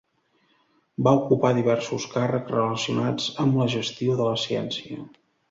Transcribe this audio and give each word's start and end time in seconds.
Va 1.07 1.11
ocupar 1.19 1.51
diversos 1.57 2.07
càrrecs 2.13 2.55
relacionats 2.57 3.29
amb 3.45 3.61
la 3.61 3.69
gestió 3.77 4.19
de 4.23 4.27
la 4.31 4.35
ciència. 4.47 5.01